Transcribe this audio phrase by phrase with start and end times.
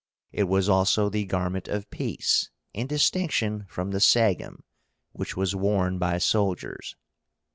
[0.31, 4.63] It was also the garment of peace, in distinction from the SAGUM,
[5.11, 6.95] which was worn by soldiers.